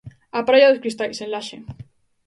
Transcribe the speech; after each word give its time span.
A 0.39 0.41
praia 0.47 0.69
dos 0.69 0.81
Cristais, 0.83 1.17
en 1.23 1.29
Laxe. 1.33 1.57